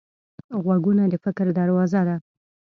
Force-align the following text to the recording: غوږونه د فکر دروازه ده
غوږونه 0.63 1.03
د 1.09 1.13
فکر 1.23 1.45
دروازه 1.59 2.01
ده 2.07 2.15